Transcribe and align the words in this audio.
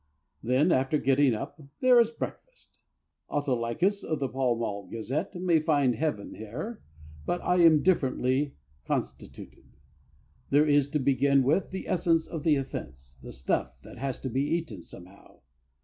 Then, 0.41 0.71
after 0.71 0.97
getting 0.97 1.35
up, 1.35 1.61
there 1.79 1.99
is 1.99 2.09
breakfast. 2.09 2.79
Autolycus 3.29 4.03
of 4.03 4.17
the 4.17 4.27
Pall 4.29 4.55
Mall 4.55 4.87
Gazette 4.87 5.35
may 5.35 5.59
find 5.59 5.93
heaven 5.93 6.31
there, 6.31 6.81
but 7.27 7.39
I 7.43 7.57
am 7.57 7.83
differently 7.83 8.55
constituted. 8.83 9.75
There 10.49 10.65
is, 10.67 10.89
to 10.89 10.99
begin 10.99 11.43
with 11.43 11.69
the 11.69 11.87
essence 11.87 12.25
of 12.25 12.41
the 12.41 12.55
offence 12.55 13.19
the 13.21 13.31
stuff 13.31 13.79
that 13.83 13.99
has 13.99 14.19
to 14.21 14.29
be 14.31 14.41
eaten 14.41 14.81
somehow. 14.81 15.41